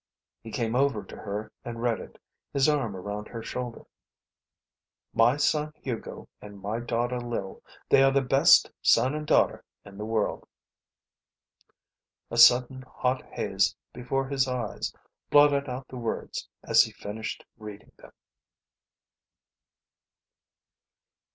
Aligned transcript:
He 0.41 0.49
came 0.49 0.75
over 0.75 1.03
to 1.03 1.15
her 1.15 1.51
and 1.63 1.79
read 1.79 1.99
it, 1.99 2.17
his 2.51 2.67
arm 2.67 2.95
around 2.95 3.27
her 3.27 3.43
shoulder. 3.43 3.85
"My 5.13 5.37
son 5.37 5.73
Hugo 5.75 6.27
and 6.41 6.59
my 6.59 6.79
daughter 6.79 7.19
Lil 7.21 7.61
they 7.87 8.01
are 8.01 8.09
the 8.11 8.23
best 8.23 8.71
son 8.81 9.13
and 9.13 9.27
daughter 9.27 9.63
in 9.85 9.99
the 9.99 10.05
world." 10.05 10.47
A 12.31 12.37
sudden 12.37 12.81
hot 12.81 13.21
haze 13.27 13.75
before 13.93 14.27
his 14.27 14.47
eyes 14.47 14.91
blotted 15.29 15.69
out 15.69 15.87
the 15.87 15.97
words 15.97 16.49
as 16.63 16.81
he 16.81 16.91
finished 16.91 17.45
reading 17.59 17.91
them. 17.97 18.11